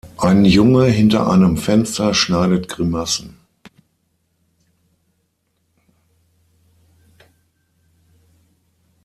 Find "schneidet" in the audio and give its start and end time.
2.15-2.67